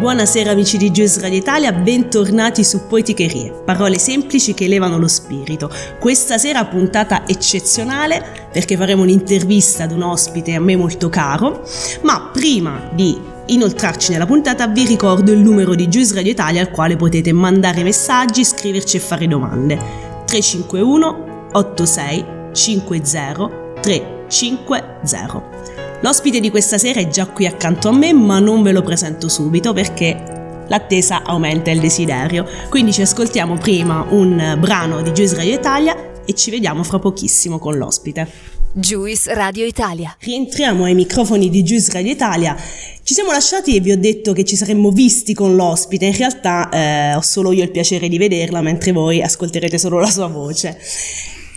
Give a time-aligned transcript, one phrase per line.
[0.00, 5.70] Buonasera amici di Juice Radio Italia, bentornati su Poeticherie, parole semplici che elevano lo spirito.
[5.98, 11.68] Questa sera puntata eccezionale perché faremo un'intervista ad un ospite a me molto caro,
[12.00, 16.70] ma prima di inoltrarci nella puntata vi ricordo il numero di Juice Radio Italia al
[16.70, 19.78] quale potete mandare messaggi, scriverci e fare domande.
[20.24, 23.50] 351 86 50
[23.82, 25.69] 350.
[26.02, 29.28] L'ospite di questa sera è già qui accanto a me, ma non ve lo presento
[29.28, 32.48] subito perché l'attesa aumenta il desiderio.
[32.70, 37.58] Quindi ci ascoltiamo prima un brano di Juice Radio Italia e ci vediamo fra pochissimo
[37.58, 38.26] con l'ospite.
[38.72, 40.16] Juice Radio Italia.
[40.18, 42.56] Rientriamo ai microfoni di Juice Radio Italia.
[43.02, 46.06] Ci siamo lasciati e vi ho detto che ci saremmo visti con l'ospite.
[46.06, 50.10] In realtà eh, ho solo io il piacere di vederla, mentre voi ascolterete solo la
[50.10, 50.78] sua voce.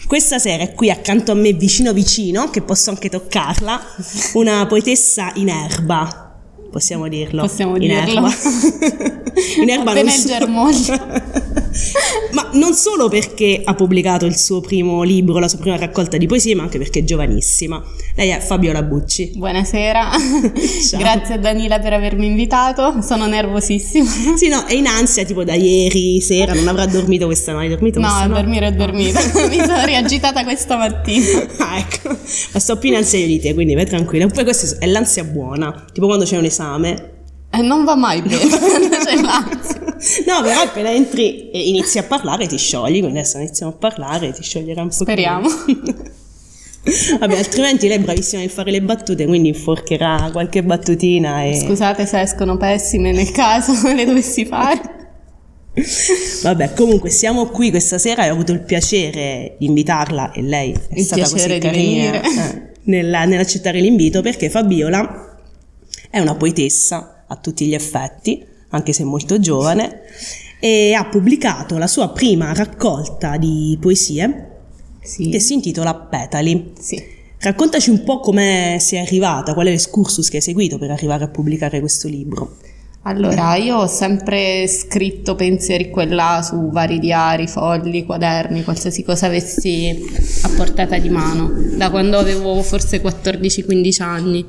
[0.08, 3.82] Questa sera è qui accanto a me, vicino vicino, che posso anche toccarla,
[4.34, 6.32] una poetessa in erba.
[6.72, 7.42] Possiamo dirlo.
[7.42, 8.28] Possiamo in dirlo.
[8.28, 8.34] Erba.
[9.62, 11.52] in erba Appena non il so- germoglio.
[12.34, 16.28] ma non solo perché ha pubblicato il suo primo libro, la sua prima raccolta di
[16.28, 17.82] poesie, ma anche perché è giovanissima.
[18.16, 19.32] Lei è Fabiola Bucci.
[19.36, 20.10] Buonasera,
[20.98, 24.10] grazie a Danila per avermi invitato, sono nervosissima.
[24.36, 27.64] Sì, no, è in ansia tipo da ieri sera, non avrà dormito questa notte.
[27.66, 28.42] Hai dormito No, questa a notte?
[28.42, 29.20] dormire ho dormito,
[29.50, 31.48] mi sono riagitata questa mattina.
[31.60, 34.28] Ah, ecco, ma sto più in ansia di te, quindi vai tranquilla.
[34.28, 37.12] Poi questa è l'ansia buona, tipo quando c'è un esame.
[37.52, 39.93] E non va mai bene, c'è l'ansia.
[40.26, 44.32] No, però appena entri e inizi a parlare ti sciogli, quindi adesso iniziamo a parlare
[44.34, 44.94] ti scioglierà un po'.
[44.94, 45.48] Speriamo.
[47.20, 51.58] Vabbè, altrimenti lei è bravissima nel fare le battute, quindi inforcherà qualche battutina e...
[51.62, 54.82] Scusate se escono pessime nel caso le dovessi fare.
[56.44, 60.72] Vabbè, comunque siamo qui questa sera e ho avuto il piacere di invitarla e lei
[60.74, 65.40] è Il stata così carina eh, nella- nell'accettare l'invito perché Fabiola
[66.12, 70.02] è una poetessa a tutti gli effetti, anche se molto giovane,
[70.60, 74.50] e ha pubblicato la sua prima raccolta di poesie
[75.02, 75.30] Sì.
[75.30, 76.74] che si intitola Petali.
[76.80, 77.02] Sì.
[77.40, 81.28] Raccontaci un po' come sei arrivata, qual è l'escursus che hai seguito per arrivare a
[81.28, 82.56] pubblicare questo libro.
[83.06, 89.04] Allora, io ho sempre scritto pensieri qua e là su vari diari, fogli, quaderni, qualsiasi
[89.04, 89.94] cosa avessi
[90.44, 94.46] a portata di mano, da quando avevo forse 14-15 anni.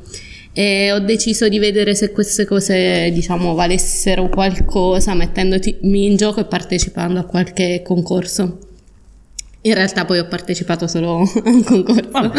[0.56, 6.44] E ho deciso di vedere se queste cose, diciamo, valessero qualcosa, mettendomi in gioco e
[6.44, 8.58] partecipando a qualche concorso.
[9.62, 12.08] In realtà poi ho partecipato solo a un concorso.
[12.08, 12.38] Vabbè,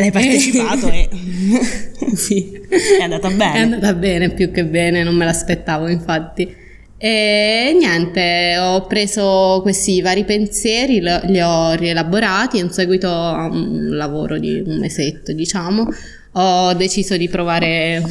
[0.00, 1.08] Hai partecipato e
[2.14, 2.60] sì.
[2.98, 3.54] è andata bene.
[3.54, 6.62] È andata bene, più che bene, non me l'aspettavo infatti.
[6.98, 14.38] E niente, ho preso questi vari pensieri, li ho rielaborati in seguito a un lavoro
[14.38, 15.88] di un mesetto, diciamo.
[16.36, 18.02] Ho deciso di provare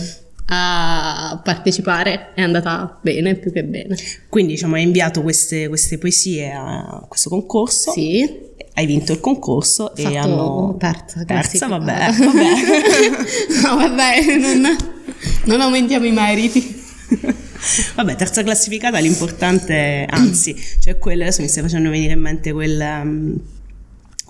[0.48, 3.96] a partecipare, è andata bene, più che bene.
[4.30, 8.28] Quindi diciamo, hai inviato queste, queste poesie a questo concorso, Sì,
[8.75, 10.75] hai vinto il concorso e fatto hanno...
[10.80, 12.50] terza, Terza, vabbè, vabbè.
[13.64, 14.76] no, vabbè, non,
[15.46, 16.81] non aumentiamo i meriti.
[17.96, 23.02] Vabbè, terza classificata, l'importante, anzi, cioè quella, adesso mi stai facendo venire in mente quella,
[23.04, 23.38] um,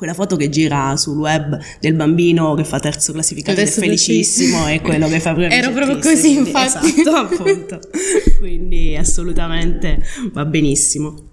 [0.03, 4.67] quella foto che gira sul web del bambino che fa terzo classificato ed è felicissimo
[4.67, 6.87] e quello che fa premio Ero proprio triste, così, quindi- infatti.
[6.99, 7.79] Esatto, appunto.
[8.37, 10.03] Quindi assolutamente
[10.33, 11.29] va benissimo.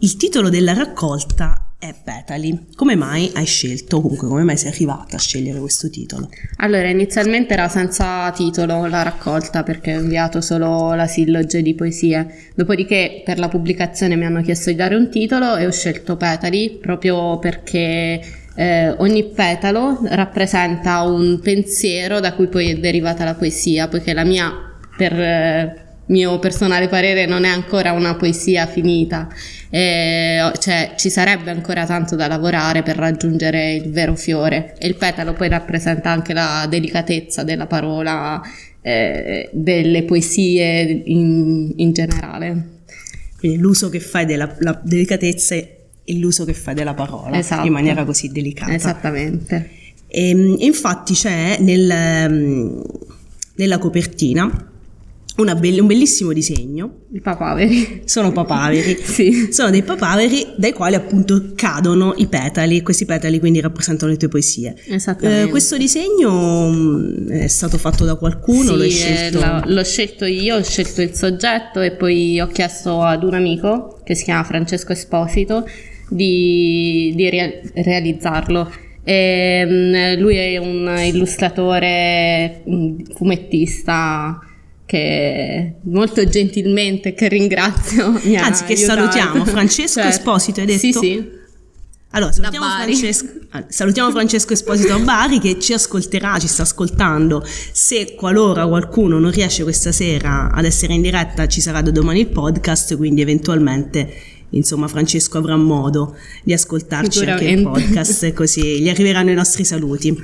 [0.00, 2.66] Il titolo della raccolta e Petali.
[2.76, 6.30] Come mai hai scelto, comunque come mai sei arrivata a scegliere questo titolo?
[6.58, 12.52] Allora, inizialmente era senza titolo la raccolta perché ho inviato solo la silloge di poesie.
[12.54, 16.78] Dopodiché per la pubblicazione mi hanno chiesto di dare un titolo e ho scelto Petali
[16.80, 18.20] proprio perché
[18.54, 24.24] eh, ogni petalo rappresenta un pensiero da cui poi è derivata la poesia, poiché la
[24.24, 24.52] mia
[24.96, 29.28] per eh, mio personale parere non è ancora una poesia finita,
[29.70, 34.96] eh, cioè ci sarebbe ancora tanto da lavorare per raggiungere il vero fiore e il
[34.96, 38.40] petalo poi rappresenta anche la delicatezza della parola,
[38.80, 42.80] eh, delle poesie in, in, generale.
[43.38, 47.66] Quindi l'uso che fai della delicatezza e l'uso che fai della parola esatto.
[47.66, 48.74] in maniera così delicata.
[48.74, 49.70] Esattamente.
[50.08, 52.82] E, ehm, infatti c'è nel,
[53.54, 54.70] nella copertina
[55.34, 57.06] Be- un bellissimo disegno.
[57.12, 58.02] I papaveri.
[58.04, 58.98] Sono papaveri.
[59.02, 59.48] sì.
[59.50, 62.82] Sono dei papaveri dai quali appunto cadono i petali.
[62.82, 64.74] Questi petali quindi rappresentano le tue poesie.
[64.86, 65.44] Esattamente.
[65.44, 68.78] Eh, questo disegno mm, è stato fatto da qualcuno?
[68.78, 69.38] Sì, scelto?
[69.38, 74.00] La, l'ho scelto io, ho scelto il soggetto e poi ho chiesto ad un amico
[74.04, 75.66] che si chiama Francesco Esposito
[76.10, 78.70] di, di re- realizzarlo.
[79.02, 82.62] E, mm, lui è un illustratore,
[83.14, 84.38] fumettista
[84.92, 89.00] che molto gentilmente, che ringrazio, mi Anzi, che aiutato.
[89.00, 89.44] salutiamo.
[89.48, 90.18] Francesco certo.
[90.18, 90.78] Esposito, hai detto?
[90.78, 91.28] Sì, sì.
[92.10, 97.42] Allora, salutiamo Francesco, ah, salutiamo Francesco Esposito a Bari che ci ascolterà, ci sta ascoltando.
[97.72, 102.20] Se qualora qualcuno non riesce questa sera ad essere in diretta, ci sarà da domani
[102.20, 104.12] il podcast, quindi eventualmente
[104.50, 110.14] insomma Francesco avrà modo di ascoltarci anche il podcast, così gli arriveranno i nostri saluti.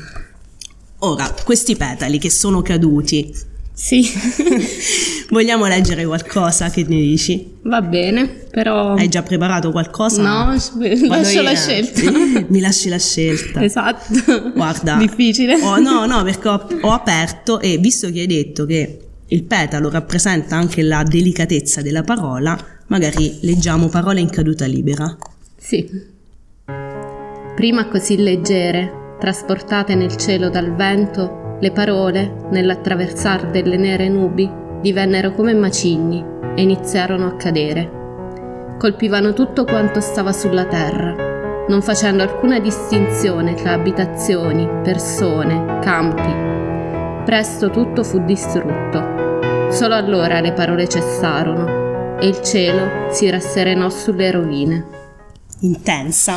[0.99, 3.35] Ora, questi petali che sono caduti,
[3.81, 4.05] sì.
[5.31, 6.69] Vogliamo leggere qualcosa?
[6.69, 7.59] Che ne dici?
[7.63, 8.95] Va bene, però...
[8.95, 10.21] Hai già preparato qualcosa?
[10.21, 10.51] No,
[11.07, 12.11] lascio la scelta.
[12.49, 13.63] Mi lasci la scelta.
[13.63, 14.51] Esatto.
[14.53, 14.97] Guarda.
[14.97, 15.55] Difficile.
[15.63, 18.99] Oh, no, no, perché ho, ho aperto e visto che hai detto che
[19.29, 22.59] il petalo rappresenta anche la delicatezza della parola,
[22.89, 25.17] magari leggiamo parole in caduta libera.
[25.57, 25.89] Sì.
[27.55, 34.49] Prima così leggere, trasportate nel cielo dal vento, le parole, nell'attraversar delle nere nubi,
[34.81, 36.25] divennero come macigni
[36.55, 38.77] e iniziarono a cadere.
[38.79, 47.25] Colpivano tutto quanto stava sulla terra, non facendo alcuna distinzione tra abitazioni, persone, campi.
[47.25, 49.71] Presto tutto fu distrutto.
[49.71, 54.87] Solo allora le parole cessarono e il cielo si rasserenò sulle rovine.
[55.61, 56.37] Intensa.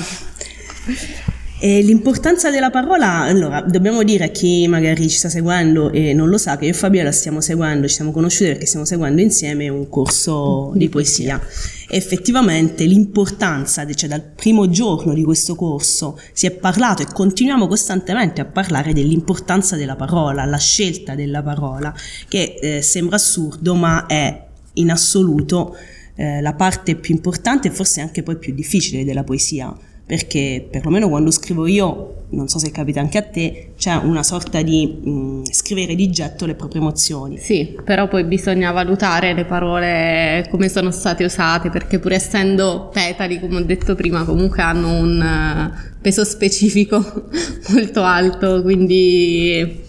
[1.64, 6.28] E l'importanza della parola, allora, dobbiamo dire a chi magari ci sta seguendo e non
[6.28, 9.70] lo sa che io e Fabiola stiamo seguendo, ci siamo conosciuti perché stiamo seguendo insieme
[9.70, 11.40] un corso di poesia.
[11.88, 17.68] E effettivamente l'importanza, cioè dal primo giorno di questo corso si è parlato e continuiamo
[17.68, 21.94] costantemente a parlare dell'importanza della parola, la scelta della parola,
[22.28, 25.78] che eh, sembra assurdo ma è in assoluto
[26.16, 29.72] eh, la parte più importante e forse anche poi più difficile della poesia
[30.12, 34.62] perché perlomeno quando scrivo io, non so se capita anche a te, c'è una sorta
[34.62, 37.38] di mh, scrivere di getto le proprie emozioni.
[37.38, 43.40] Sì, però poi bisogna valutare le parole come sono state usate, perché pur essendo petali,
[43.40, 47.30] come ho detto prima, comunque hanno un uh, peso specifico
[47.72, 49.82] molto alto, quindi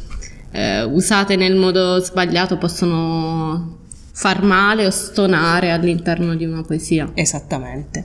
[0.52, 3.78] eh, usate nel modo sbagliato possono
[4.12, 7.10] far male o stonare all'interno di una poesia.
[7.14, 8.04] Esattamente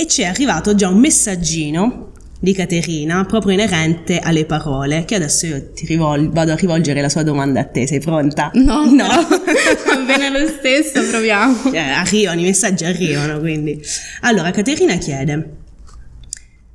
[0.00, 5.46] e ci è arrivato già un messaggino di Caterina proprio inerente alle parole che adesso
[5.46, 8.52] io ti rivol- vado a rivolgere la sua domanda a te sei pronta?
[8.54, 8.84] no.
[8.84, 9.06] No.
[9.08, 11.62] Va bene lo stesso proviamo.
[11.64, 13.82] Cioè, arrivano i messaggi arrivano quindi.
[14.20, 15.56] Allora Caterina chiede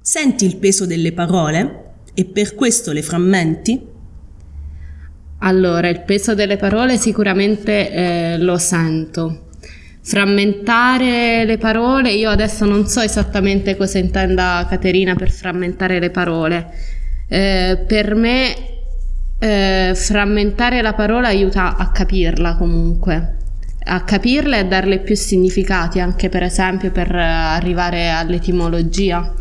[0.01, 1.92] senti il peso delle parole?
[2.13, 3.92] E per questo le frammenti?
[5.46, 9.42] allora il peso delle parole sicuramente eh, lo sento
[10.05, 16.74] Frammentare le parole, io adesso non so esattamente cosa intenda Caterina per frammentare le parole.
[17.29, 18.53] Eh, per me
[19.39, 23.36] eh, frammentare la parola aiuta a capirla comunque,
[23.86, 29.33] a capirla e a darle più significati, anche per esempio per arrivare all'etimologia.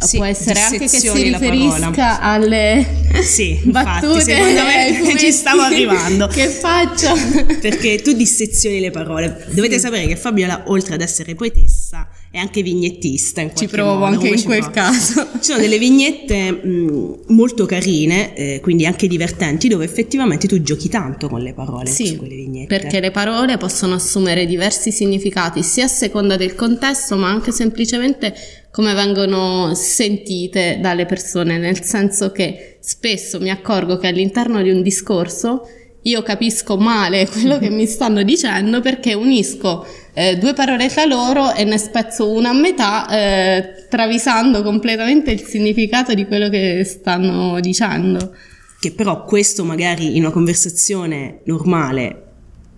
[0.00, 2.86] Sì, può essere anche che si riferisca alle
[3.22, 7.12] sì, battute secondo me ci stavo arrivando che faccio?
[7.60, 9.80] perché tu dissezioni le parole dovete sì.
[9.80, 14.42] sapere che Fabiola oltre ad essere poetessa è anche vignettista ci provo modo, anche in
[14.44, 14.72] quel provo.
[14.72, 20.62] caso ci sono delle vignette mh, molto carine eh, quindi anche divertenti dove effettivamente tu
[20.62, 24.92] giochi tanto con le parole sì, su quelle vignette perché le parole possono assumere diversi
[24.92, 28.34] significati sia a seconda del contesto ma anche semplicemente
[28.70, 34.82] come vengono sentite dalle persone, nel senso che spesso mi accorgo che all'interno di un
[34.82, 35.68] discorso
[36.02, 39.84] io capisco male quello che mi stanno dicendo perché unisco
[40.14, 45.42] eh, due parole tra loro e ne spezzo una a metà, eh, travisando completamente il
[45.42, 48.34] significato di quello che stanno dicendo.
[48.80, 52.28] Che però questo magari in una conversazione normale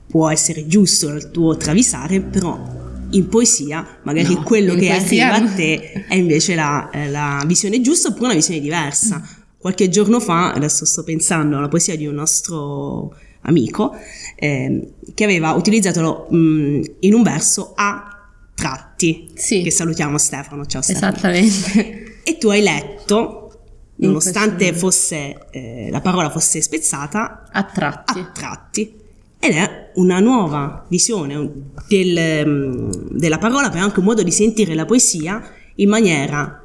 [0.08, 2.81] può essere giusto il tuo travisare, però
[3.12, 7.80] in poesia magari no, quello che arriva a te è invece la, eh, la, visione
[7.80, 9.22] giusta oppure una visione diversa.
[9.56, 13.94] Qualche giorno fa, adesso sto pensando alla poesia di un nostro amico,
[14.34, 19.62] eh, che aveva utilizzato mh, mm, in un verso a tratti, sì.
[19.62, 21.12] che salutiamo Stefano, ciao Stefano.
[21.12, 22.20] Esattamente.
[22.24, 23.62] E tu hai letto,
[23.96, 28.18] nonostante fosse, eh, la parola fosse spezzata, a tratti.
[28.18, 29.00] a tratti.
[29.44, 31.50] Ed è una nuova visione
[31.88, 35.42] del, della parola, però anche un modo di sentire la poesia
[35.74, 36.62] in maniera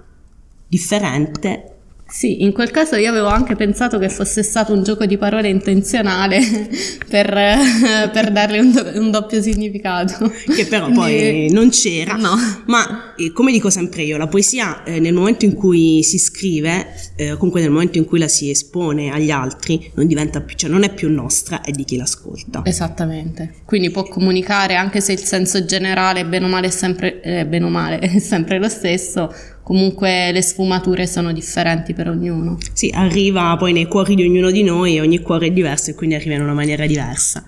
[0.68, 1.77] differente
[2.10, 5.50] sì, in quel caso io avevo anche pensato che fosse stato un gioco di parole
[5.50, 6.40] intenzionale
[7.08, 7.30] per,
[8.12, 10.32] per darle un, do, un, doppio significato.
[10.56, 12.16] Che però poi non c'era.
[12.16, 12.36] No.
[12.66, 16.94] Ma eh, come dico sempre io, la poesia eh, nel momento in cui si scrive,
[17.16, 20.70] eh, comunque nel momento in cui la si espone agli altri, non diventa più, cioè
[20.70, 22.62] non è più nostra, è di chi l'ascolta.
[22.64, 23.56] Esattamente.
[23.66, 27.66] Quindi può comunicare anche se il senso generale, bene o male, è sempre, eh, bene
[27.66, 32.58] o male, è sempre lo stesso comunque le sfumature sono differenti per ognuno.
[32.72, 36.16] Sì, arriva poi nei cuori di ognuno di noi, ogni cuore è diverso e quindi
[36.16, 37.46] arriva in una maniera diversa.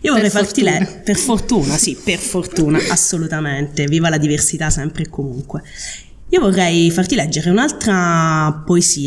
[0.00, 5.04] Io vorrei per farti leggere, per fortuna, sì, per fortuna, assolutamente, viva la diversità sempre
[5.04, 5.62] e comunque.
[6.30, 9.06] Io vorrei farti leggere un'altra poesia.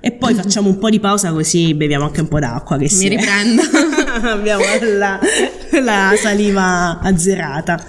[0.00, 2.76] E poi facciamo un po' di pausa così beviamo anche un po' d'acqua.
[2.76, 3.62] Che Mi riprendo.
[4.28, 4.64] Abbiamo
[4.98, 5.20] la,
[5.80, 7.80] la saliva azzerata.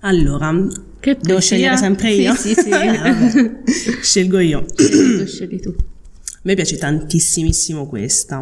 [0.00, 0.52] Allora,
[0.98, 2.34] che devo scegliere sempre io?
[2.34, 2.70] Sì, sì, sì.
[2.70, 3.62] eh,
[4.02, 4.64] Scelgo io.
[4.64, 5.68] Tu, scegli tu.
[5.68, 8.40] A me piace tantissimissimo questa.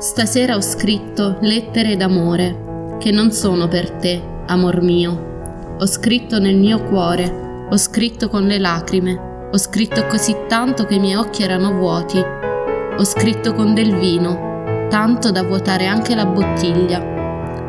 [0.00, 5.76] Stasera ho scritto lettere d'amore che non sono per te, amor mio.
[5.78, 10.94] Ho scritto nel mio cuore, ho scritto con le lacrime, ho scritto così tanto che
[10.94, 12.18] i miei occhi erano vuoti.
[12.18, 17.16] Ho scritto con del vino, tanto da vuotare anche la bottiglia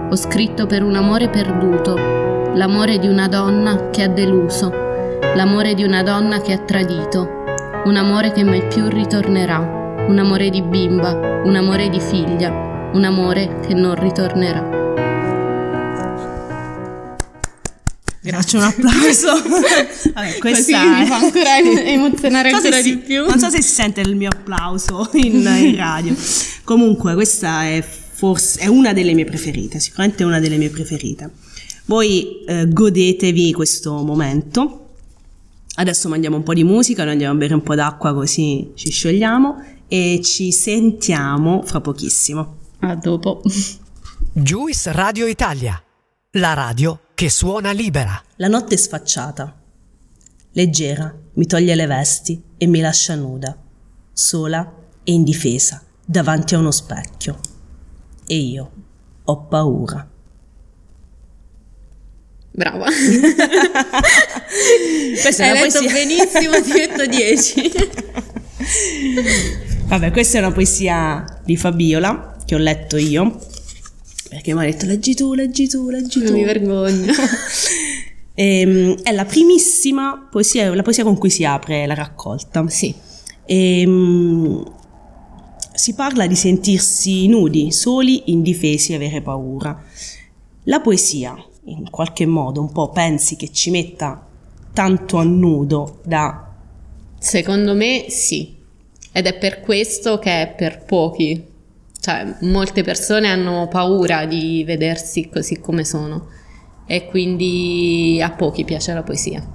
[0.09, 1.93] ho scritto per un amore perduto,
[2.53, 4.71] l'amore di una donna che ha deluso,
[5.35, 7.43] l'amore di una donna che ha tradito,
[7.83, 13.03] un amore che mai più ritornerà, un amore di bimba, un amore di figlia, un
[13.03, 14.86] amore che non ritornerà.
[18.27, 19.41] Grazie, un applauso.
[20.13, 23.25] Vabbè, questa Così mi fa ancora emozionare so ancora si, di più.
[23.25, 26.13] Non so se si sente il mio applauso in, in radio.
[26.65, 27.81] Comunque, questa è
[28.17, 31.31] forse è una delle mie preferite, sicuramente è una delle mie preferite.
[31.85, 34.89] Voi eh, godetevi questo momento.
[35.75, 38.89] Adesso mandiamo un po' di musica, noi andiamo a bere un po' d'acqua così ci
[38.89, 42.57] sciogliamo e ci sentiamo fra pochissimo.
[42.79, 43.41] A dopo.
[44.33, 45.81] Juice Radio Italia,
[46.31, 48.21] la radio che suona libera.
[48.35, 49.59] La notte è sfacciata,
[50.51, 53.57] leggera, mi toglie le vesti e mi lascia nuda,
[54.13, 54.71] sola
[55.03, 57.39] e indifesa, davanti a uno specchio
[58.27, 58.71] e io
[59.23, 60.07] ho paura.
[62.51, 62.85] Brava.
[65.19, 66.05] questa Hai è una letto poesia...
[66.05, 67.71] benissimo, ti metto 10.
[69.87, 73.39] Vabbè, questa è una poesia di Fabiola che ho letto io.
[74.29, 76.25] Perché mi ha detto leggi tu, leggi tu, leggi tu.
[76.25, 77.13] Non mi vergogno.
[78.33, 82.67] e, ehm, è la primissima poesia, la poesia con cui si apre la raccolta.
[82.67, 82.93] Sì.
[83.45, 84.75] E, ehm,
[85.73, 89.79] si parla di sentirsi nudi, soli, indifesi, avere paura.
[90.63, 94.25] La poesia, in qualche modo, un po' pensi che ci metta
[94.73, 96.45] tanto a nudo da...
[97.19, 98.55] Secondo me sì,
[99.11, 101.43] ed è per questo che è per pochi.
[102.07, 106.27] Cioè, molte persone hanno paura di vedersi così come sono
[106.85, 109.45] e quindi a pochi piace la poesia.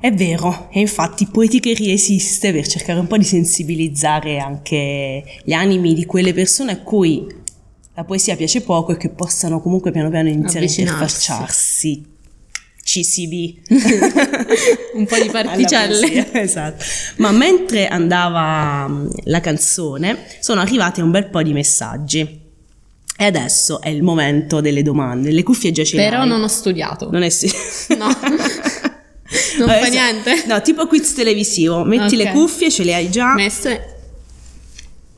[0.00, 5.94] È vero, e infatti Poeticheria esiste per cercare un po' di sensibilizzare anche gli animi
[5.94, 7.24] di quelle persone a cui
[7.94, 12.16] la poesia piace poco e che possano comunque piano piano iniziare a interfacciarsi.
[12.88, 13.68] CCB.
[14.96, 16.32] Un po' di particelle.
[16.32, 16.82] esatto.
[17.16, 22.46] Ma mentre andava mm, la canzone, sono arrivati un bel po' di messaggi.
[23.20, 25.30] E adesso è il momento delle domande.
[25.32, 27.10] Le cuffie già ce le Però non ho studiato.
[27.10, 27.52] Non è sì.
[27.98, 28.06] No.
[29.58, 30.44] Non Vabbè, fa niente.
[30.46, 31.84] No, tipo quiz televisivo.
[31.84, 32.32] Metti le Ok.
[32.32, 33.34] cuffie, ce le hai già.
[33.34, 33.97] Messe.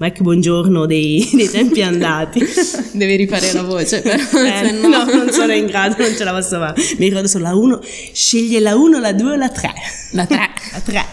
[0.00, 2.40] Mike Buongiorno dei, dei tempi andati.
[2.92, 4.16] Devi rifare la voce, però.
[4.16, 4.88] Eh, no.
[4.88, 6.80] no, non sono in grado, non ce la posso fare.
[6.96, 7.80] Mi ricordo solo la 1.
[8.14, 9.72] Sceglie la 1, la 2 o la 3.
[10.12, 10.38] La 3.
[10.72, 11.04] La 3.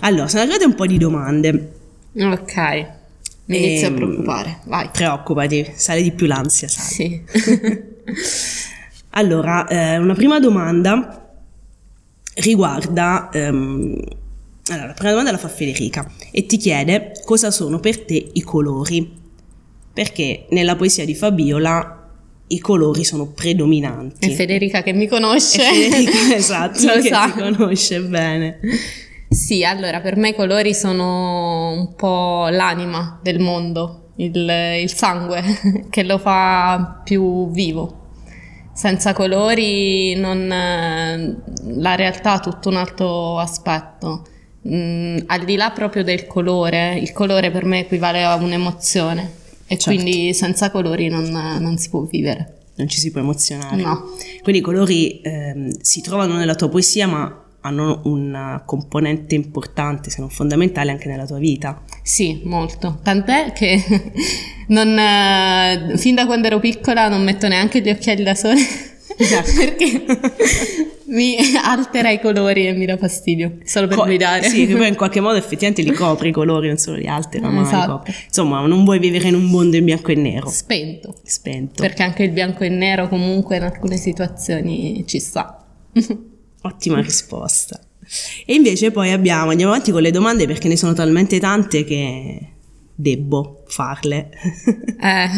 [0.00, 1.72] Allora, sono arrivate un po' di domande.
[2.16, 2.86] Ok.
[3.46, 4.58] Mi inizio Ehm, a preoccupare.
[4.66, 4.90] Vai.
[4.92, 6.84] Preoccupati, sale di più l'ansia, sai.
[6.84, 7.22] Sì.
[9.10, 11.28] Allora, eh, una prima domanda
[12.34, 13.30] riguarda...
[13.32, 13.96] ehm,
[14.68, 18.42] allora, la prima domanda la fa Federica e ti chiede cosa sono per te i
[18.42, 19.18] colori.
[19.92, 22.08] Perché nella poesia di Fabiola
[22.48, 24.30] i colori sono predominanti.
[24.30, 25.62] È Federica che mi conosce.
[25.62, 27.24] È Federica, esatto, Lo che sa.
[27.26, 28.58] ti conosce bene.
[29.28, 34.50] Sì, allora per me i colori sono un po' l'anima del mondo, il,
[34.80, 35.42] il sangue
[35.88, 37.98] che lo fa più vivo.
[38.72, 41.36] Senza colori non, eh,
[41.76, 44.24] la realtà ha tutto un altro aspetto.
[44.68, 49.78] Mm, al di là proprio del colore, il colore per me equivale a un'emozione e
[49.78, 49.84] Certo.
[49.98, 52.58] quindi senza colori non, non si può vivere.
[52.74, 53.76] Non ci si può emozionare.
[53.80, 54.08] No.
[54.42, 60.20] Quindi i colori ehm, si trovano nella tua poesia, ma hanno una componente importante, se
[60.20, 61.82] non fondamentale, anche nella tua vita.
[62.02, 62.98] Sì, molto.
[63.02, 63.82] Tant'è che
[64.68, 68.60] non, eh, fin da quando ero piccola non metto neanche gli occhiali da sole
[69.56, 70.04] perché
[71.06, 74.48] mi altera i colori e mi dà fastidio solo per Co- guidare.
[74.48, 77.52] Sì, che poi in qualche modo effettivamente li copri i colori, non solo li alterano,
[77.52, 77.92] ma li Esatto.
[77.92, 78.14] copri.
[78.26, 81.14] Insomma, non vuoi vivere in un mondo in bianco e nero, Spento.
[81.24, 81.82] spento.
[81.82, 85.64] Perché anche il bianco e nero comunque in alcune situazioni ci sta.
[86.62, 87.80] Ottima risposta.
[88.44, 92.38] E invece poi abbiamo, andiamo avanti con le domande perché ne sono talmente tante che
[93.00, 94.30] debbo farle.
[95.00, 95.30] Eh,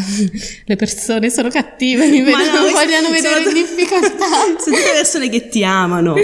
[0.64, 4.26] le persone sono cattive, mi vedono, no, vogliono sono vedere in tu- difficoltà.
[4.58, 6.16] Sono tutte persone che ti amano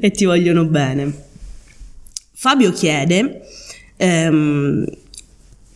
[0.00, 1.26] e ti vogliono bene.
[2.32, 3.42] Fabio chiede
[3.96, 4.84] ehm,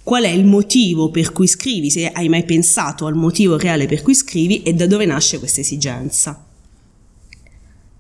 [0.03, 4.03] qual è il motivo per cui scrivi, se hai mai pensato al motivo reale per
[4.03, 6.45] cui scrivi e da dove nasce questa esigenza.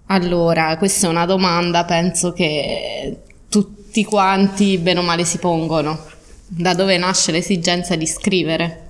[0.06, 6.18] Allora, questa è una domanda, penso che tutti quanti bene o male si pongono.
[6.52, 8.88] Da dove nasce l'esigenza di scrivere?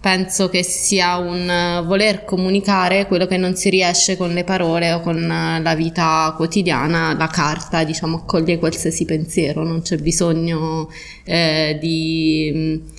[0.00, 4.92] Penso che sia un eh, voler comunicare quello che non si riesce con le parole
[4.92, 7.12] o con eh, la vita quotidiana.
[7.14, 10.88] La carta, diciamo, accoglie qualsiasi pensiero, non c'è bisogno
[11.24, 12.90] eh, di mh,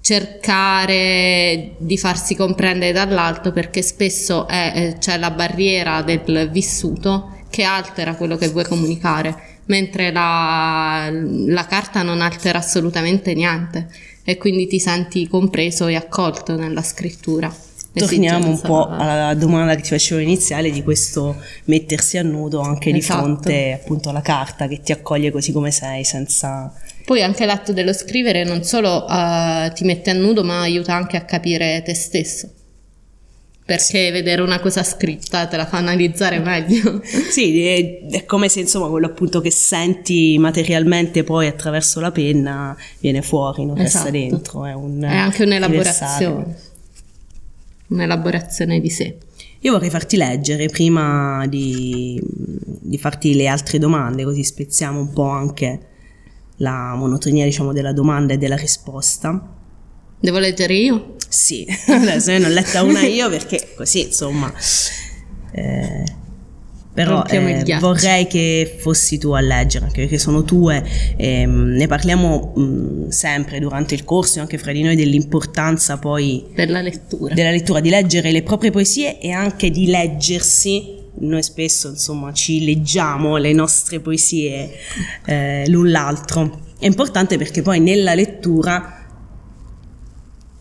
[0.00, 7.62] cercare di farsi comprendere dall'alto perché spesso è- eh, c'è la barriera del vissuto che
[7.62, 13.88] altera quello che vuoi comunicare, mentre la, la carta non altera assolutamente niente
[14.24, 17.52] e quindi ti senti compreso e accolto nella scrittura.
[17.92, 22.92] Torniamo un po' alla domanda che ti facevo iniziale di questo mettersi a nudo anche
[22.92, 23.20] di Esatto.
[23.20, 26.72] fronte appunto alla carta che ti accoglie così come sei senza...
[27.04, 31.16] Poi anche l'atto dello scrivere non solo eh, ti mette a nudo, ma aiuta anche
[31.16, 32.48] a capire te stesso.
[33.70, 37.00] Perché vedere una cosa scritta te la fa analizzare meglio.
[37.30, 42.76] Sì, è, è come se insomma quello appunto che senti materialmente poi attraverso la penna
[42.98, 44.10] viene fuori, non resta Esatto.
[44.10, 44.64] dentro.
[44.64, 46.56] È, un, È anche un'elaborazione.
[47.86, 49.18] Un'elaborazione di sé.
[49.60, 55.28] Io vorrei farti leggere prima di, di farti le altre domande, così spezziamo un po'
[55.28, 55.80] anche
[56.56, 59.58] la monotonia diciamo della domanda e della risposta.
[60.20, 61.14] Devo leggere io?
[61.28, 64.52] Sì, adesso io ne ho letta una io perché così insomma.
[65.52, 66.04] eh,
[66.92, 70.84] però eh, vorrei che fossi tu a leggere, anche perché sono tue,
[71.16, 76.82] ehm, ne parliamo mh, sempre durante il corso, anche fra di noi, dell'importanza poi Della
[76.82, 77.32] lettura.
[77.32, 80.98] della lettura, di leggere le proprie poesie e anche di leggersi.
[81.20, 84.70] Noi spesso, insomma, ci leggiamo le nostre poesie
[85.26, 86.66] eh, l'un l'altro.
[86.78, 88.99] È importante perché poi nella lettura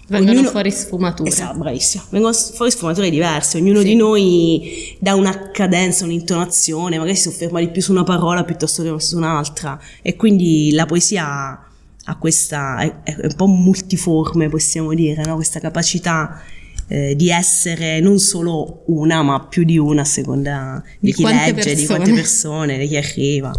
[0.10, 1.30] Vengono ognuno- fuori sfumature.
[1.30, 2.04] Esatto, bravissimo.
[2.10, 7.70] Vengono fuori sfumature diverse, ognuno di noi dà una cadenza, un'intonazione, magari si sofferma di
[7.70, 11.64] più su una parola piuttosto che su un'altra e quindi la poesia
[12.06, 15.36] ha questa, è, è un po' multiforme possiamo dire, no?
[15.36, 16.42] questa capacità
[16.88, 21.24] eh, di essere non solo una ma più di una a seconda di, Di chi
[21.24, 21.86] legge, di persone.
[21.86, 23.52] quante persone, di chi arriva.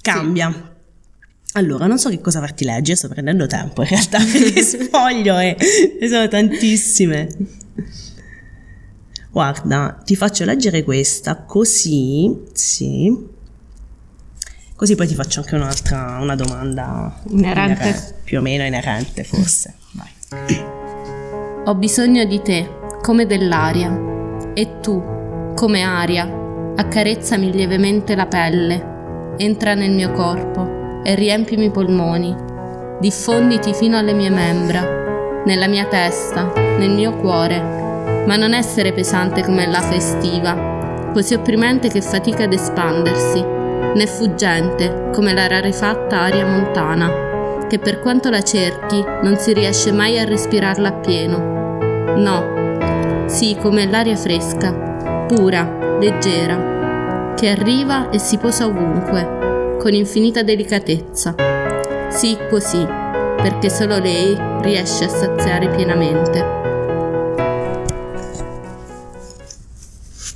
[0.00, 0.73] Cambia.
[1.56, 5.56] Allora, non so che cosa farti leggere, sto prendendo tempo in realtà perché sfoglio e
[6.00, 7.28] ne sono tantissime.
[9.30, 13.32] Guarda, ti faccio leggere questa così, sì.
[14.74, 17.82] Così poi ti faccio anche un'altra, una domanda Inerente.
[17.82, 19.74] inere- più o meno inerente forse.
[19.92, 20.60] Vai.
[21.66, 22.68] Ho bisogno di te,
[23.00, 25.00] come dell'aria, e tu,
[25.54, 26.24] come aria,
[26.74, 32.34] accarezzami lievemente la pelle, entra nel mio corpo e riempimi i polmoni,
[32.98, 37.60] diffonditi fino alle mie membra, nella mia testa, nel mio cuore,
[38.26, 45.10] ma non essere pesante come la festiva, così opprimente che fatica ad espandersi, né fuggente
[45.12, 50.24] come la rarefatta aria montana, che per quanto la cerchi non si riesce mai a
[50.24, 51.52] respirarla appieno.
[52.16, 54.72] No, sì, come l'aria fresca,
[55.26, 59.33] pura, leggera, che arriva e si posa ovunque,
[59.84, 61.34] con infinita delicatezza.
[62.08, 66.38] Sì, così, perché solo lei riesce a saziare pienamente.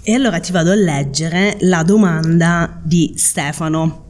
[0.02, 4.04] E allora ti vado a leggere la domanda di Stefano.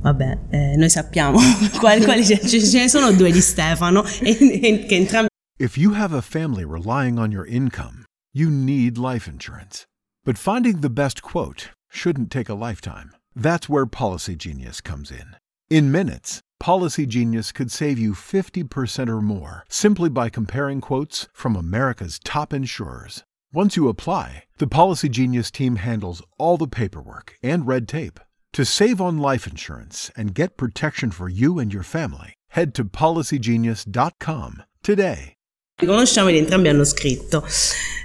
[0.00, 1.38] Vabbè, eh, noi sappiamo
[1.78, 5.28] quali, quali ce, ce ne sono due di Stefano e, e- che entrambi
[5.58, 9.84] If you have a family relying on your income, you need life insurance.
[10.24, 13.10] But finding the best quote shouldn't take a lifetime.
[13.34, 15.36] That's where Policy Genius comes in.
[15.68, 21.56] In minutes, Policy Genius could save you 50% or more simply by comparing quotes from
[21.56, 23.24] America's top insurers.
[23.52, 28.20] Once you apply, the Policy Genius team handles all the paperwork and red tape.
[28.52, 32.84] To save on life insurance and get protection for you and your family, head to
[32.84, 35.34] policygenius.com today.
[35.76, 37.44] conosciamo ed entrambi hanno scritto.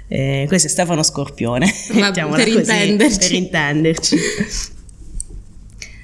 [0.08, 1.72] Eh, questo è Stefano Scorpione.
[1.92, 3.18] Ma per intenderci.
[3.18, 4.16] Per intenderci.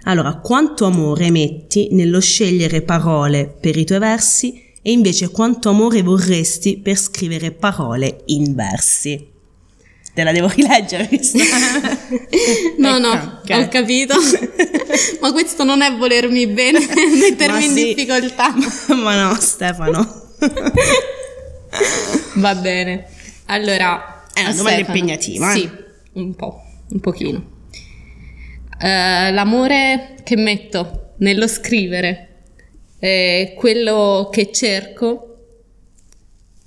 [0.08, 6.02] Allora, quanto amore metti nello scegliere parole per i tuoi versi e invece quanto amore
[6.02, 9.34] vorresti per scrivere parole in versi?
[10.14, 11.38] Te la devo rileggere questa?
[12.78, 13.50] No, no, Ok.
[13.50, 14.14] ho capito.
[15.20, 17.94] Ma questo non è volermi bene, mettermi Ma in sì.
[17.94, 18.54] difficoltà.
[18.94, 20.22] Ma no, Stefano.
[22.34, 23.06] Va bene.
[23.46, 24.96] Allora, È una domanda Stefano.
[24.98, 25.58] impegnativa, eh?
[25.58, 25.70] Sì,
[26.12, 27.54] un po', un pochino.
[28.78, 32.22] Eh, l'amore che metto nello scrivere
[32.98, 35.36] e quello che cerco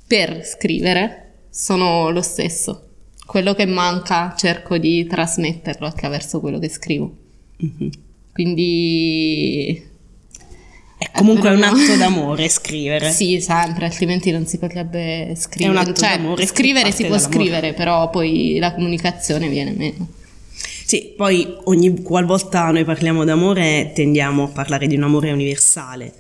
[0.07, 2.85] per scrivere sono lo stesso.
[3.25, 7.15] Quello che manca cerco di trasmetterlo attraverso quello che scrivo.
[7.57, 7.89] Mhm.
[8.33, 9.87] Quindi
[10.97, 13.11] È comunque Eh, un atto d'amore scrivere.
[13.11, 15.69] Sì, sempre, altrimenti non si potrebbe scrivere.
[15.69, 17.39] È un atto cioè, d'amore scrivere si può dall'amore.
[17.39, 20.07] scrivere, però poi la comunicazione viene meno.
[20.89, 26.11] Sì, poi ogni qualvolta noi parliamo d'amore tendiamo a parlare di un amore universale,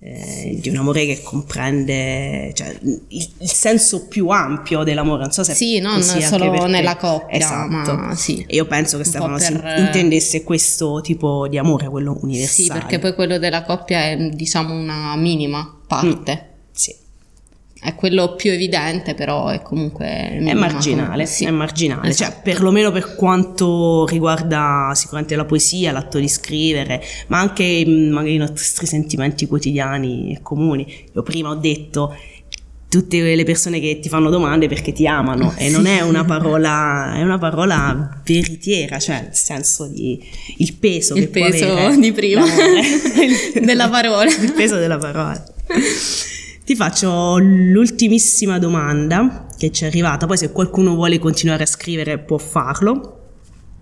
[0.00, 5.42] eh, di un amore che comprende cioè, il, il senso più ampio dell'amore, non so
[5.42, 7.96] se Sì, non solo nella coppia, esatto.
[7.96, 8.44] ma sì.
[8.46, 12.64] E io penso che Stefano si per- intendesse questo tipo di amore, quello universale.
[12.64, 16.32] Sì, perché poi quello della coppia è diciamo una minima parte.
[16.32, 16.51] Sì.
[17.84, 21.46] È quello più evidente, però è comunque È marginale, Sì.
[21.46, 22.30] è marginale, Esatto.
[22.34, 28.34] cioè perlomeno per quanto riguarda sicuramente la poesia, l'atto di scrivere, ma anche mh, magari
[28.34, 30.86] i nostri sentimenti quotidiani e comuni.
[31.12, 32.14] Io prima ho detto
[32.88, 37.14] tutte le persone che ti fanno domande perché ti amano e non è una parola,
[37.16, 40.22] è una parola veritiera, cioè nel senso di
[40.58, 42.44] il peso Il che può peso di prima.
[43.60, 44.24] Della parola.
[44.30, 45.42] Il peso della parola.
[46.64, 52.18] Ti faccio l'ultimissima domanda che ci è arrivata, poi se qualcuno vuole continuare a scrivere
[52.20, 53.18] può farlo,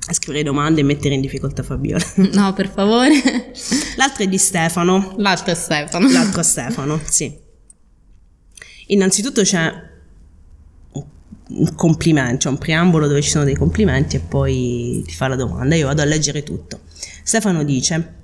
[0.06, 2.02] a scrivere domande e mettere in difficoltà Fabiola.
[2.32, 3.12] No, per favore.
[3.96, 6.10] L'altro è di Stefano, L'altro è Stefano.
[6.10, 7.36] l'altro è Stefano, sì.
[8.86, 9.70] Innanzitutto c'è
[10.92, 11.04] un-
[11.48, 15.36] un complimento, c'è un preambolo dove ci sono dei complimenti e poi ti fa la
[15.36, 16.80] domanda, io vado a leggere tutto.
[17.22, 18.14] Stefano dice...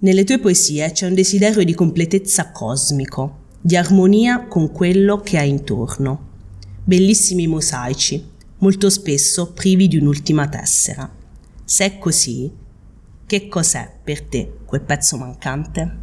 [0.00, 5.48] Nelle tue poesie c'è un desiderio di completezza cosmico, di armonia con quello che hai
[5.48, 6.26] intorno.
[6.84, 8.24] Bellissimi mosaici,
[8.58, 11.10] molto spesso privi di un'ultima tessera.
[11.64, 12.48] Se è così,
[13.26, 15.96] che cos'è per te quel pezzo mancante?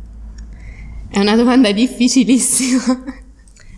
[1.10, 2.84] È una domanda difficilissima.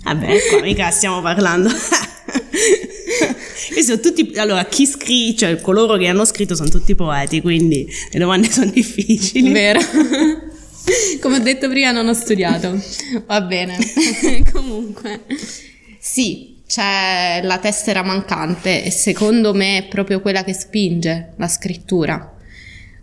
[0.03, 1.69] Vabbè, qua mica stiamo parlando.
[3.67, 7.88] Questi sono tutti, allora, chi scrive, cioè coloro che hanno scritto sono tutti poeti, quindi
[8.12, 9.51] le domande sono difficili.
[9.51, 9.80] Vero.
[11.19, 12.82] Come ho detto prima, non ho studiato.
[13.25, 13.77] Va bene.
[14.51, 15.25] Comunque,
[15.99, 22.37] sì, c'è la tessera mancante e secondo me è proprio quella che spinge la scrittura.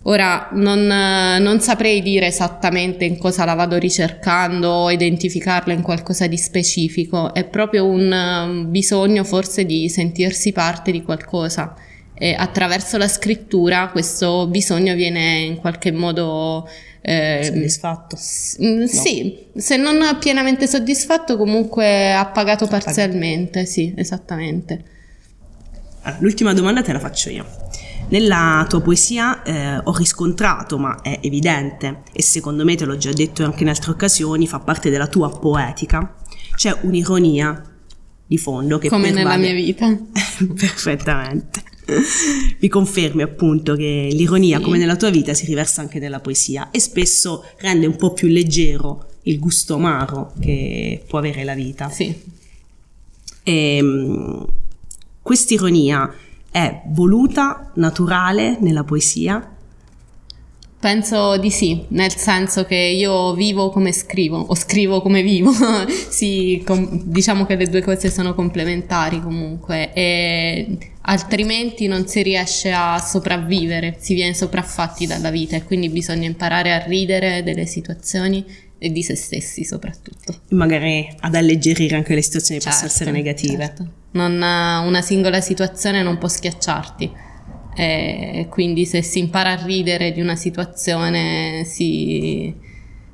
[0.07, 6.27] Ora non, non, saprei dire esattamente in cosa la vado ricercando o identificarla in qualcosa
[6.27, 11.75] di specifico, è proprio un um, bisogno forse di sentirsi parte di qualcosa
[12.17, 16.69] e attraverso la scrittura questo bisogno viene in qualche modo
[17.01, 18.17] eh, soddisfatto.
[18.17, 18.87] S- mm, no.
[18.87, 24.85] Sì, se non pienamente soddisfatto comunque appagato parzialmente, sì, esattamente.
[26.03, 27.47] Allora, l'ultima domanda te la faccio io.
[28.09, 33.13] Nella tua poesia eh, ho riscontrato, ma è evidente, e secondo me te l'ho già
[33.13, 36.15] detto anche in altre occasioni, fa parte della tua poetica,
[36.55, 37.71] c'è un'ironia
[38.27, 39.87] di fondo che come nella mia vita.
[40.55, 41.63] Perfettamente.
[42.61, 44.65] Mi confermi appunto che l'ironia sì.
[44.65, 48.29] come nella tua vita si riversa anche nella poesia e spesso rende un po' più
[48.29, 51.91] leggero il gusto amaro che può avere la vita.
[51.91, 52.15] Sì.
[53.43, 54.47] E, ehm,
[55.21, 56.13] quest'ironia
[56.55, 59.57] è voluta, naturale nella poesia?
[60.79, 65.51] Penso di sì, nel senso che io vivo come scrivo o scrivo come vivo,
[66.11, 72.71] sì, com- diciamo che le due cose sono complementari comunque e altrimenti non si riesce
[72.71, 78.45] a sopravvivere, si viene sopraffatti dalla vita e quindi bisogna imparare a ridere delle situazioni
[78.79, 80.41] e di se stessi soprattutto.
[80.51, 83.65] Magari ad alleggerire anche le situazioni che certo, possono essere negative.
[83.65, 83.89] Certo.
[84.13, 87.11] Non, una singola situazione non può schiacciarti.
[87.77, 92.55] E quindi se si impara a ridere di una situazione si,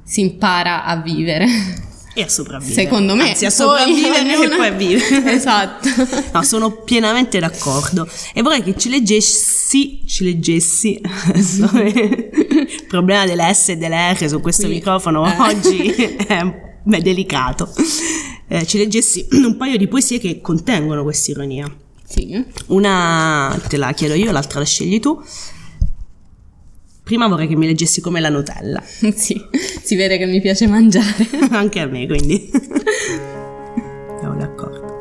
[0.03, 1.47] si impara a vivere.
[2.13, 2.83] E a sopravvivere.
[2.83, 3.31] Secondo me.
[3.31, 5.33] Anzi, a sopravvivere e poi a vivere.
[5.33, 5.89] esatto.
[6.33, 8.09] No, sono pienamente d'accordo.
[8.33, 11.01] E vorrei che ci leggessi, ci leggessi,
[11.35, 14.75] il problema delle S e delle R su questo Qui.
[14.75, 15.37] microfono eh.
[15.39, 16.45] oggi è,
[16.89, 17.73] è delicato.
[18.49, 21.73] Eh, ci leggessi un paio di poesie che contengono questa ironia.
[22.05, 22.45] Sì.
[22.67, 25.21] Una te la chiedo io, l'altra la scegli tu.
[27.11, 28.81] Prima vorrei che mi leggessi come la Nutella.
[29.17, 29.45] Sì,
[29.83, 31.27] si vede che mi piace mangiare.
[31.51, 32.49] Anche a me, quindi.
[34.21, 35.01] Siamo d'accordo.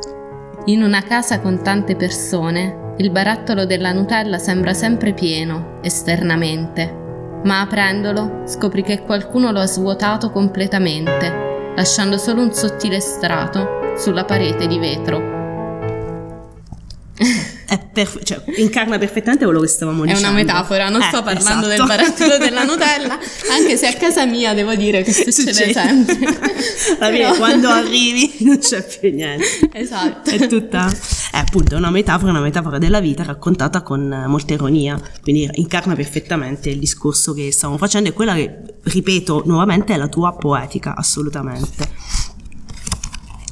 [0.66, 7.62] In una casa con tante persone, il barattolo della Nutella sembra sempre pieno, esternamente, ma
[7.62, 14.66] aprendolo scopri che qualcuno lo ha svuotato completamente, lasciando solo un sottile strato sulla parete
[14.66, 15.39] di vetro
[17.78, 20.26] perf- cioè, incarna perfettamente quello che stavamo dicendo.
[20.26, 21.88] È una metafora, non eh, sto parlando esatto.
[21.88, 23.20] del barattolo della Nutella,
[23.52, 25.74] anche se a casa mia devo dire che succede, succede.
[25.74, 26.40] sempre.
[27.00, 29.70] Alla fine, quando arrivi non c'è più niente.
[29.74, 30.30] Esatto.
[30.30, 30.92] È tutta...
[31.32, 36.70] È appunto una metafora, una metafora della vita raccontata con molta ironia, quindi incarna perfettamente
[36.70, 41.88] il discorso che stavamo facendo e quella che, ripeto nuovamente, è la tua poetica, assolutamente.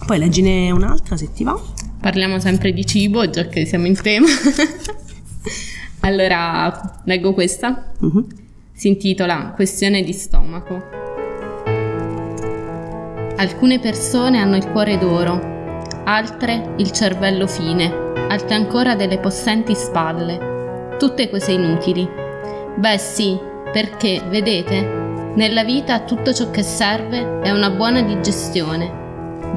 [0.08, 1.62] Poi leggine un'altra se ti va.
[1.99, 4.27] Parliamo sempre di cibo, già che siamo in tema.
[6.01, 7.91] allora, leggo questa.
[7.99, 8.27] Uh-huh.
[8.71, 10.95] Si intitola Questione di stomaco.
[13.36, 20.95] Alcune persone hanno il cuore d'oro, altre il cervello fine, altre ancora delle possenti spalle.
[20.97, 22.07] Tutte cose inutili.
[22.77, 23.38] Beh sì,
[23.71, 24.81] perché, vedete,
[25.36, 29.05] nella vita tutto ciò che serve è una buona digestione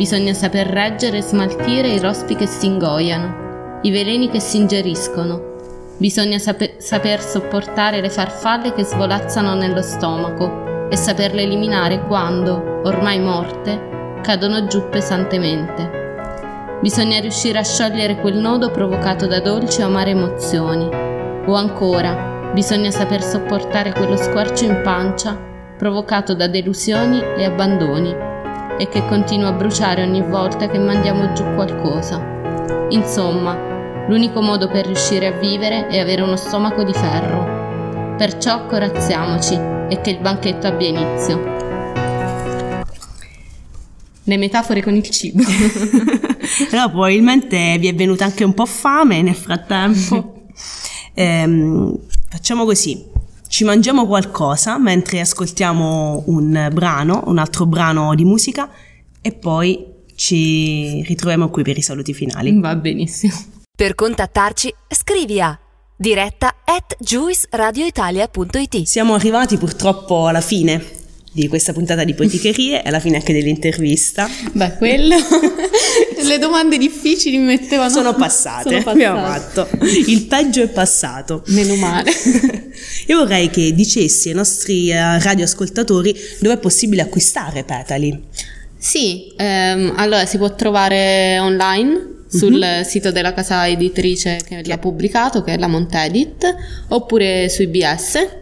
[0.01, 5.59] Bisogna saper reggere e smaltire i rospi che si ingoiano, i veleni che si ingeriscono.
[5.99, 13.21] Bisogna saper, saper sopportare le farfalle che svolazzano nello stomaco e saperle eliminare quando, ormai
[13.21, 16.79] morte, cadono giù pesantemente.
[16.81, 20.89] Bisogna riuscire a sciogliere quel nodo provocato da dolci o amare emozioni.
[21.45, 25.39] O ancora, bisogna saper sopportare quello squarcio in pancia
[25.77, 28.29] provocato da delusioni e abbandoni
[28.81, 32.87] e che continua a bruciare ogni volta che mandiamo giù qualcosa.
[32.89, 38.17] Insomma, l'unico modo per riuscire a vivere è avere uno stomaco di ferro.
[38.17, 41.59] Perciò corazziamoci e che il banchetto abbia inizio.
[44.25, 45.43] Le metafore con il cibo.
[46.71, 50.45] Però probabilmente vi è venuta anche un po' fame nel frattempo.
[51.13, 51.99] ehm,
[52.31, 53.10] facciamo così
[53.51, 58.71] ci mangiamo qualcosa mentre ascoltiamo un brano, un altro brano di musica
[59.21, 59.85] e poi
[60.15, 62.57] ci ritroviamo qui per i saluti finali.
[62.61, 63.35] Va benissimo.
[63.75, 65.59] Per contattarci scrivi a
[65.97, 70.81] diretta at juiceradioitalia.it Siamo arrivati purtroppo alla fine
[71.33, 74.29] di questa puntata di Poeticherie e alla fine anche dell'intervista.
[74.53, 75.17] Beh, quello.
[76.29, 77.91] Le domande difficili mi mettevano.
[77.91, 78.63] Sono passate.
[78.69, 78.91] Sono passate.
[78.91, 79.69] Abbiamo fatto.
[80.07, 81.43] Il peggio è passato.
[81.47, 82.11] Meno male.
[83.07, 88.23] Io vorrei che dicessi ai nostri uh, radioascoltatori dove è possibile acquistare Petali.
[88.77, 92.85] Sì, ehm, allora si può trovare online sul uh-huh.
[92.85, 96.55] sito della casa editrice che l'ha pubblicato, che è la Montedit,
[96.89, 98.40] oppure su IBS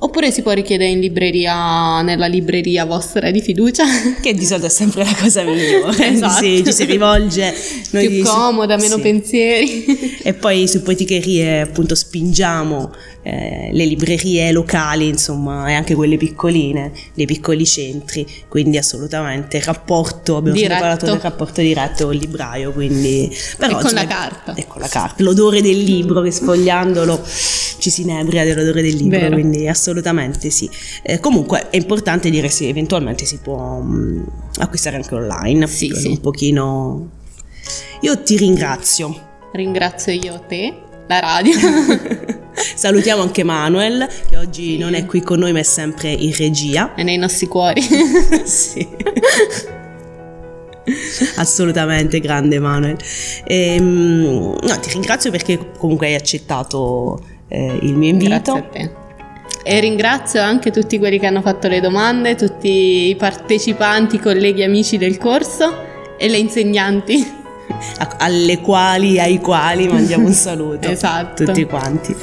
[0.00, 3.84] Oppure si può richiedere in libreria, nella libreria vostra di fiducia.
[4.20, 5.96] Che di solito è sempre la cosa migliore.
[6.08, 6.44] Esatto.
[6.44, 7.52] Sì, ci si rivolge.
[7.90, 9.00] Più comoda, meno sì.
[9.00, 10.18] pensieri.
[10.22, 12.92] E poi su Poeticherie appunto spingiamo
[13.28, 19.62] eh, le librerie locali, insomma, e anche quelle piccoline, dei piccoli centri, quindi assolutamente il
[19.64, 20.80] rapporto, abbiamo sempre Diretto.
[20.80, 23.30] parlato del rapporto diretto con il libraio, quindi...
[23.58, 24.54] Però, E con insomma, la carta.
[24.54, 27.22] E con la carta, l'odore del libro che sfogliandolo
[27.78, 29.34] ci si inebria dell'odore del libro, Vero.
[29.34, 30.68] quindi assolutamente sì.
[31.02, 34.22] Eh, comunque è importante dire se eventualmente si può mm,
[34.60, 36.06] acquistare anche online, Sì, sì.
[36.08, 37.10] un pochino...
[38.00, 39.26] Io ti ringrazio.
[39.52, 40.74] Ringrazio io te,
[41.08, 41.58] la radio.
[42.74, 46.94] Salutiamo anche Manuel, che oggi non è qui con noi ma è sempre in regia.
[46.94, 47.82] e nei nostri cuori.
[48.44, 48.86] sì.
[51.36, 52.96] Assolutamente grande Manuel.
[53.44, 58.30] Ehm, no, ti ringrazio perché comunque hai accettato eh, il mio invito.
[58.30, 58.90] Grazie a te.
[59.64, 64.96] E ringrazio anche tutti quelli che hanno fatto le domande, tutti i partecipanti, colleghi, amici
[64.96, 67.37] del corso e le insegnanti.
[67.98, 70.88] A- alle quali, ai quali mandiamo un saluto.
[70.98, 71.44] Esatto.
[71.44, 72.14] Tutti quanti.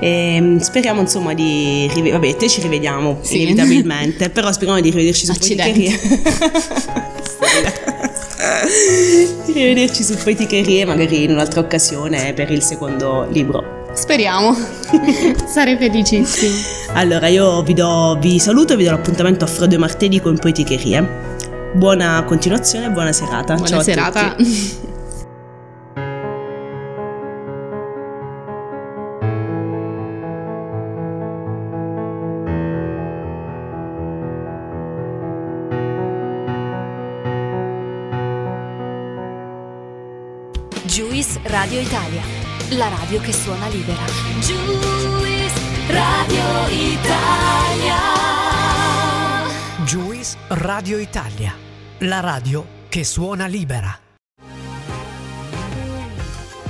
[0.00, 3.42] Ehm, speriamo insomma di rive- vabbè te ci rivediamo Sì.
[3.42, 5.98] inevitabilmente però speriamo di rivederci su Accidenti.
[9.46, 14.52] Di rivederci su Poeticherie magari in un'altra occasione per il secondo libro Speriamo.
[15.46, 16.52] Sarei felicissimo.
[16.94, 20.36] allora io vi, do, vi saluto e vi do l'appuntamento a Frodo e Martedì con
[20.36, 21.32] Poeticherie
[21.74, 24.34] buona continuazione buona serata Buona Ciao a serata.
[24.34, 24.92] tutti.
[40.86, 42.22] Juice Radio Italia,
[42.70, 44.04] la radio che suona libera.
[44.40, 47.96] Juice Radio Italia.
[49.84, 51.54] Juice Radio Italia,
[52.06, 53.98] la radio che suona libera.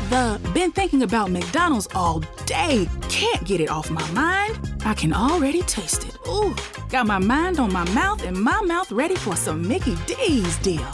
[0.09, 2.87] The been thinking about McDonald's all day.
[3.09, 4.59] Can't get it off my mind.
[4.85, 6.17] I can already taste it.
[6.29, 6.55] Ooh,
[6.91, 10.87] got my mind on my mouth and my mouth ready for some Mickey D's deal.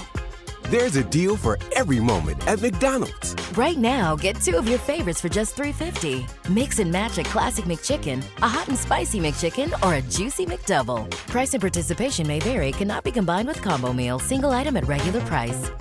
[0.71, 3.35] There's a deal for every moment at McDonald's.
[3.59, 6.25] Right now, get two of your favorites for just $3.50.
[6.49, 11.11] Mix and match a classic McChicken, a hot and spicy McChicken, or a juicy McDouble.
[11.27, 15.21] Price and participation may vary, cannot be combined with combo meal, single item at regular
[15.23, 15.73] price.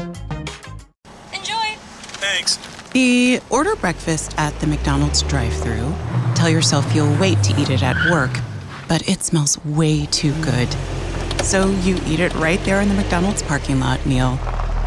[1.36, 1.76] Enjoy.
[2.18, 2.58] Thanks.
[2.90, 5.94] The order breakfast at the McDonald's drive thru
[6.34, 8.32] Tell yourself you'll wait to eat it at work,
[8.88, 10.68] but it smells way too good.
[11.44, 14.40] So you eat it right there in the McDonald's parking lot meal.